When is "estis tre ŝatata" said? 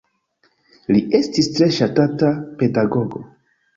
1.21-2.33